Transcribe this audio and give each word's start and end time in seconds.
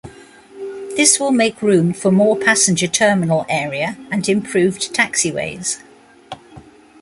This 0.97 1.19
will 1.19 1.29
make 1.29 1.61
room 1.61 1.93
for 1.93 2.09
more 2.09 2.35
passenger 2.35 2.87
terminal 2.87 3.45
area 3.47 3.99
and 4.11 4.27
improved 4.27 4.95
taxiways. 4.95 5.77